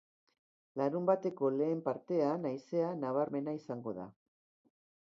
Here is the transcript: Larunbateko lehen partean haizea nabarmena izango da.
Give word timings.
Larunbateko 0.81 1.51
lehen 1.59 1.85
partean 1.89 2.49
haizea 2.53 2.91
nabarmena 3.05 3.57
izango 3.63 3.97
da. 4.01 4.13